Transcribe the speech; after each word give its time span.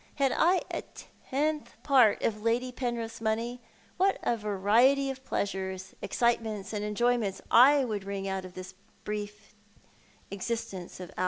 Had 0.15 0.31
I 0.35 0.63
a 0.71 0.81
tenth 1.29 1.75
i 1.87 1.93
art 1.93 2.23
of 2.23 2.41
Lady 2.41 2.71
Penrith's 2.71 3.21
money, 3.21 3.61
what 3.97 4.17
a 4.23 4.35
variety 4.35 5.11
of 5.11 5.23
pleasures, 5.23 5.93
excitements, 6.01 6.73
and 6.73 6.83
enjoyments 6.83 7.39
I 7.51 7.85
would 7.85 8.03
wring 8.03 8.27
out 8.27 8.43
of 8.43 8.55
tliis 8.55 8.71
too 8.71 8.77
brief 9.03 9.53
existence 10.31 10.99
of 10.99 11.11
ours! 11.11 11.19